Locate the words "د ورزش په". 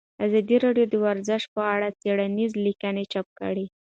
0.91-1.61